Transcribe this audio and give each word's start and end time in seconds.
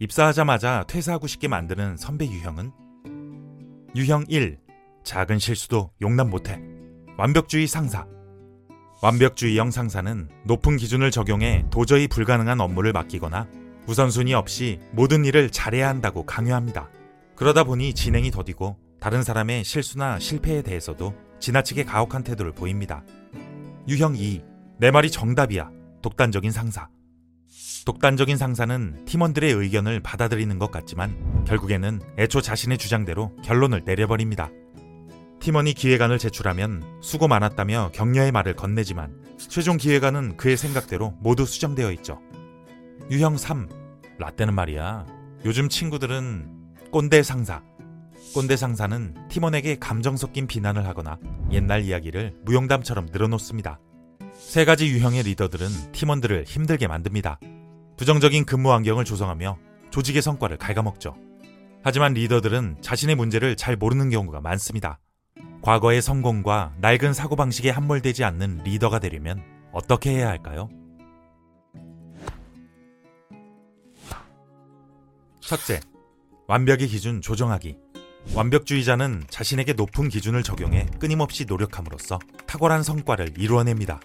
입사하자마자 0.00 0.84
퇴사하고 0.86 1.26
싶게 1.26 1.48
만드는 1.48 1.96
선배 1.96 2.26
유형은 2.26 2.70
유형 3.96 4.24
1. 4.28 4.58
작은 5.02 5.38
실수도 5.38 5.90
용납 6.00 6.28
못해. 6.28 6.60
완벽주의 7.16 7.66
상사. 7.66 8.06
완벽주의형 9.02 9.70
상사는 9.70 10.28
높은 10.44 10.76
기준을 10.76 11.10
적용해 11.10 11.66
도저히 11.70 12.06
불가능한 12.06 12.60
업무를 12.60 12.92
맡기거나 12.92 13.48
우선순위 13.86 14.34
없이 14.34 14.78
모든 14.92 15.24
일을 15.24 15.50
잘해야 15.50 15.88
한다고 15.88 16.24
강요합니다. 16.26 16.90
그러다 17.34 17.64
보니 17.64 17.94
진행이 17.94 18.30
더디고 18.30 18.76
다른 19.00 19.22
사람의 19.22 19.64
실수나 19.64 20.18
실패에 20.18 20.62
대해서도 20.62 21.14
지나치게 21.40 21.84
가혹한 21.84 22.22
태도를 22.22 22.52
보입니다. 22.52 23.04
유형 23.88 24.14
2. 24.16 24.42
내 24.78 24.90
말이 24.90 25.10
정답이야. 25.10 25.70
독단적인 26.02 26.52
상사. 26.52 26.88
독단적인 27.86 28.36
상사는 28.36 29.04
팀원들의 29.06 29.52
의견을 29.52 30.00
받아들이는 30.00 30.58
것 30.58 30.70
같지만 30.70 31.44
결국에는 31.46 32.00
애초 32.18 32.40
자신의 32.40 32.78
주장대로 32.78 33.34
결론을 33.44 33.82
내려버립니다. 33.84 34.50
팀원이 35.40 35.72
기획안을 35.72 36.18
제출하면 36.18 36.82
수고 37.00 37.28
많았다며 37.28 37.90
격려의 37.94 38.32
말을 38.32 38.56
건네지만 38.56 39.16
최종 39.38 39.76
기획안은 39.76 40.36
그의 40.36 40.56
생각대로 40.56 41.14
모두 41.20 41.46
수정되어 41.46 41.92
있죠. 41.92 42.20
유형 43.10 43.36
3. 43.36 43.68
라떼는 44.18 44.54
말이야. 44.54 45.06
요즘 45.44 45.68
친구들은 45.68 46.74
꼰대 46.90 47.22
상사. 47.22 47.62
꼰대 48.34 48.56
상사는 48.56 49.14
팀원에게 49.28 49.78
감정 49.78 50.16
섞인 50.16 50.46
비난을 50.46 50.86
하거나 50.86 51.18
옛날 51.52 51.82
이야기를 51.82 52.40
무용담처럼 52.44 53.06
늘어놓습니다. 53.10 53.80
세 54.38 54.64
가지 54.64 54.88
유형의 54.88 55.24
리더들은 55.24 55.92
팀원들을 55.92 56.44
힘들게 56.46 56.86
만듭니다. 56.86 57.40
부정적인 57.96 58.46
근무 58.46 58.72
환경을 58.72 59.04
조성하며 59.04 59.58
조직의 59.90 60.22
성과를 60.22 60.56
갉아먹죠. 60.56 61.16
하지만 61.82 62.14
리더들은 62.14 62.78
자신의 62.80 63.16
문제를 63.16 63.56
잘 63.56 63.76
모르는 63.76 64.10
경우가 64.10 64.40
많습니다. 64.40 65.00
과거의 65.60 66.00
성공과 66.00 66.74
낡은 66.80 67.12
사고방식에 67.12 67.70
함몰되지 67.70 68.24
않는 68.24 68.62
리더가 68.64 69.00
되려면 69.00 69.42
어떻게 69.72 70.10
해야 70.10 70.28
할까요? 70.28 70.70
첫째, 75.40 75.80
완벽의 76.46 76.88
기준 76.88 77.20
조정하기. 77.20 77.76
완벽주의자는 78.34 79.24
자신에게 79.28 79.72
높은 79.72 80.08
기준을 80.08 80.42
적용해 80.42 80.86
끊임없이 80.98 81.44
노력함으로써 81.44 82.18
탁월한 82.46 82.82
성과를 82.82 83.34
이루어냅니다. 83.38 84.00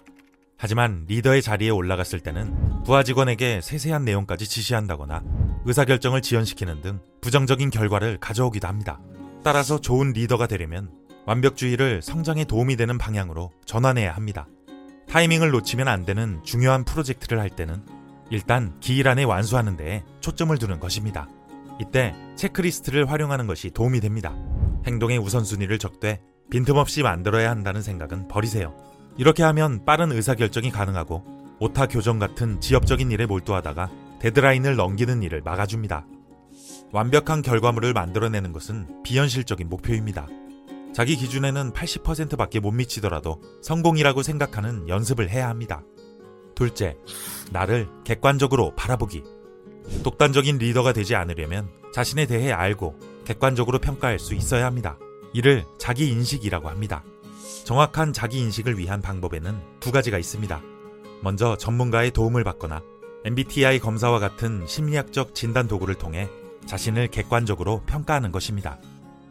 하지만 0.64 1.04
리더의 1.08 1.42
자리에 1.42 1.68
올라갔을 1.68 2.20
때는 2.20 2.84
부하 2.84 3.02
직원에게 3.02 3.60
세세한 3.60 4.02
내용까지 4.06 4.48
지시한다거나 4.48 5.22
의사결정을 5.66 6.22
지연시키는 6.22 6.80
등 6.80 7.00
부정적인 7.20 7.68
결과를 7.68 8.16
가져오기도 8.18 8.66
합니다. 8.66 8.98
따라서 9.42 9.78
좋은 9.78 10.12
리더가 10.12 10.46
되려면 10.46 10.90
완벽주의를 11.26 12.00
성장에 12.00 12.46
도움이 12.46 12.76
되는 12.76 12.96
방향으로 12.96 13.52
전환해야 13.66 14.14
합니다. 14.16 14.48
타이밍을 15.06 15.50
놓치면 15.50 15.86
안 15.86 16.06
되는 16.06 16.40
중요한 16.44 16.86
프로젝트를 16.86 17.40
할 17.40 17.50
때는 17.50 17.84
일단 18.30 18.80
기일 18.80 19.08
안에 19.08 19.24
완수하는 19.24 19.76
데에 19.76 20.02
초점을 20.20 20.56
두는 20.56 20.80
것입니다. 20.80 21.28
이때 21.78 22.14
체크리스트를 22.36 23.10
활용하는 23.10 23.46
것이 23.46 23.68
도움이 23.68 24.00
됩니다. 24.00 24.34
행동의 24.86 25.18
우선순위를 25.18 25.78
적되 25.78 26.22
빈틈없이 26.50 27.02
만들어야 27.02 27.50
한다는 27.50 27.82
생각은 27.82 28.28
버리세요. 28.28 28.93
이렇게 29.16 29.42
하면 29.44 29.84
빠른 29.84 30.10
의사결정이 30.12 30.70
가능하고 30.70 31.24
오타 31.60 31.86
교정 31.86 32.18
같은 32.18 32.60
지엽적인 32.60 33.10
일에 33.12 33.26
몰두하다가 33.26 33.90
데드라인을 34.20 34.76
넘기는 34.76 35.22
일을 35.22 35.42
막아줍니다. 35.42 36.06
완벽한 36.92 37.42
결과물을 37.42 37.92
만들어내는 37.92 38.52
것은 38.52 39.02
비현실적인 39.02 39.68
목표입니다. 39.68 40.26
자기 40.92 41.16
기준에는 41.16 41.72
80%밖에 41.72 42.60
못 42.60 42.70
미치더라도 42.70 43.40
성공이라고 43.62 44.22
생각하는 44.22 44.88
연습을 44.88 45.28
해야 45.28 45.48
합니다. 45.48 45.82
둘째, 46.54 46.96
나를 47.50 47.88
객관적으로 48.04 48.74
바라보기. 48.76 49.24
독단적인 50.02 50.58
리더가 50.58 50.92
되지 50.92 51.14
않으려면 51.14 51.68
자신에 51.92 52.26
대해 52.26 52.52
알고 52.52 52.98
객관적으로 53.24 53.78
평가할 53.78 54.18
수 54.18 54.34
있어야 54.34 54.66
합니다. 54.66 54.98
이를 55.32 55.64
자기 55.78 56.08
인식이라고 56.10 56.68
합니다. 56.68 57.04
정확한 57.64 58.12
자기 58.12 58.38
인식을 58.40 58.78
위한 58.78 59.00
방법에는 59.02 59.60
두 59.80 59.92
가지가 59.92 60.18
있습니다. 60.18 60.62
먼저 61.22 61.56
전문가의 61.56 62.10
도움을 62.10 62.44
받거나 62.44 62.82
MBTI 63.24 63.78
검사와 63.78 64.18
같은 64.18 64.66
심리학적 64.66 65.34
진단 65.34 65.66
도구를 65.66 65.94
통해 65.94 66.28
자신을 66.66 67.08
객관적으로 67.08 67.82
평가하는 67.86 68.32
것입니다. 68.32 68.78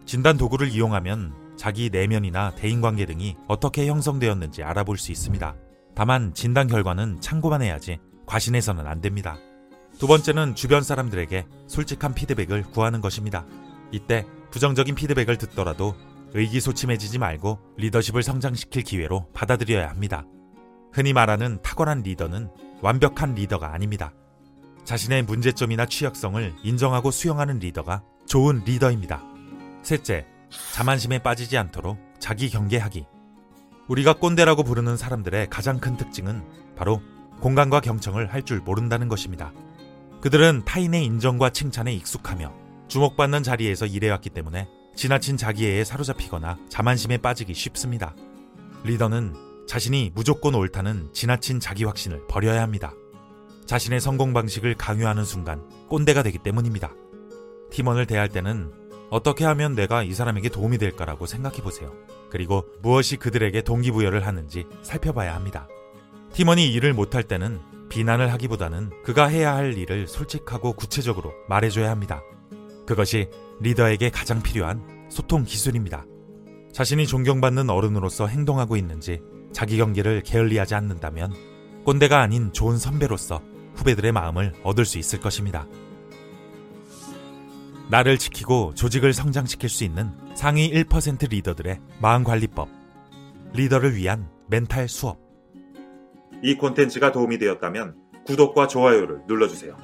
진단 0.05 0.37
도구를 0.37 0.69
이용하면 0.69 1.33
자기 1.57 1.89
내면이나 1.91 2.55
대인관계 2.55 3.05
등이 3.05 3.37
어떻게 3.47 3.87
형성되었는지 3.87 4.63
알아볼 4.63 4.97
수 4.97 5.11
있습니다. 5.11 5.55
다만 5.95 6.33
진단 6.33 6.67
결과는 6.67 7.21
참고만 7.21 7.61
해야지 7.61 7.99
과신해서는 8.25 8.87
안 8.87 9.01
됩니다. 9.01 9.37
두 9.99 10.07
번째는 10.07 10.55
주변 10.55 10.81
사람들에게 10.81 11.45
솔직한 11.67 12.13
피드백을 12.13 12.63
구하는 12.63 13.01
것입니다. 13.01 13.45
이때 13.91 14.25
부정적인 14.49 14.95
피드백을 14.95 15.37
듣더라도 15.37 15.95
의기소침해지지 16.33 17.19
말고 17.19 17.59
리더십을 17.77 18.23
성장시킬 18.23 18.83
기회로 18.83 19.27
받아들여야 19.33 19.89
합니다. 19.89 20.25
흔히 20.91 21.13
말하는 21.13 21.61
탁월한 21.61 22.01
리더는 22.01 22.49
완벽한 22.81 23.35
리더가 23.35 23.73
아닙니다. 23.73 24.13
자신의 24.83 25.23
문제점이나 25.23 25.85
취약성을 25.85 26.55
인정하고 26.63 27.11
수용하는 27.11 27.59
리더가 27.59 28.03
좋은 28.25 28.63
리더입니다. 28.65 29.23
셋째, 29.81 30.25
자만심에 30.73 31.19
빠지지 31.19 31.57
않도록 31.57 31.97
자기 32.19 32.49
경계하기. 32.49 33.05
우리가 33.87 34.13
꼰대라고 34.13 34.63
부르는 34.63 34.97
사람들의 34.97 35.49
가장 35.49 35.79
큰 35.79 35.97
특징은 35.97 36.43
바로 36.75 37.01
공간과 37.41 37.79
경청을 37.79 38.33
할 38.33 38.43
줄 38.43 38.59
모른다는 38.59 39.07
것입니다. 39.07 39.51
그들은 40.21 40.63
타인의 40.65 41.03
인정과 41.05 41.49
칭찬에 41.49 41.93
익숙하며 41.93 42.53
주목받는 42.87 43.43
자리에서 43.43 43.85
일해왔기 43.85 44.29
때문에 44.29 44.67
지나친 44.95 45.37
자기애에 45.37 45.83
사로잡히거나 45.83 46.57
자만심에 46.69 47.17
빠지기 47.17 47.53
쉽습니다. 47.53 48.15
리더는 48.83 49.65
자신이 49.67 50.11
무조건 50.13 50.55
옳다는 50.55 51.09
지나친 51.13 51.59
자기 51.59 51.83
확신을 51.83 52.27
버려야 52.27 52.61
합니다. 52.61 52.93
자신의 53.65 54.01
성공 54.01 54.33
방식을 54.33 54.75
강요하는 54.75 55.23
순간 55.23 55.67
꼰대가 55.89 56.21
되기 56.21 56.37
때문입니다. 56.37 56.93
팀원을 57.71 58.05
대할 58.05 58.29
때는 58.29 58.71
어떻게 59.09 59.45
하면 59.45 59.75
내가 59.75 60.03
이 60.03 60.13
사람에게 60.13 60.49
도움이 60.49 60.77
될까라고 60.77 61.25
생각해 61.25 61.57
보세요. 61.57 61.93
그리고 62.29 62.65
무엇이 62.81 63.17
그들에게 63.17 63.61
동기부여를 63.61 64.25
하는지 64.25 64.65
살펴봐야 64.81 65.35
합니다. 65.35 65.67
팀원이 66.33 66.71
일을 66.73 66.93
못할 66.93 67.23
때는 67.23 67.61
비난을 67.89 68.31
하기보다는 68.33 69.03
그가 69.03 69.27
해야 69.27 69.55
할 69.55 69.77
일을 69.77 70.07
솔직하고 70.07 70.73
구체적으로 70.73 71.31
말해줘야 71.47 71.91
합니다. 71.91 72.21
그것이 72.87 73.29
리더에게 73.61 74.09
가장 74.09 74.41
필요한 74.41 74.81
소통 75.09 75.43
기술입니다. 75.43 76.05
자신이 76.71 77.05
존경받는 77.05 77.69
어른으로서 77.69 78.27
행동하고 78.27 78.75
있는지 78.77 79.21
자기 79.51 79.77
경계를 79.77 80.21
게을리하지 80.21 80.75
않는다면 80.75 81.33
꼰대가 81.85 82.21
아닌 82.21 82.51
좋은 82.51 82.77
선배로서 82.77 83.41
후배들의 83.75 84.11
마음을 84.11 84.53
얻을 84.63 84.85
수 84.85 84.97
있을 84.97 85.19
것입니다. 85.19 85.67
나를 87.89 88.17
지키고 88.17 88.73
조직을 88.73 89.13
성장시킬 89.13 89.69
수 89.69 89.83
있는 89.83 90.11
상위 90.35 90.71
1% 90.71 91.29
리더들의 91.29 91.79
마음관리법. 92.01 92.69
리더를 93.53 93.95
위한 93.95 94.29
멘탈 94.47 94.87
수업. 94.87 95.19
이 96.41 96.55
콘텐츠가 96.55 97.11
도움이 97.11 97.37
되었다면 97.37 97.95
구독과 98.25 98.67
좋아요를 98.67 99.23
눌러주세요. 99.27 99.77